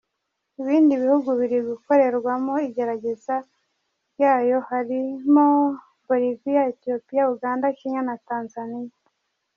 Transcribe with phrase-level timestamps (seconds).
[0.61, 3.35] Ibindi bihugu biri gukorerwamo igerageza
[4.11, 5.45] ryayo harimo
[6.07, 8.91] Bolivia, Ethiopia, Uganda, Kenya na Tanzania.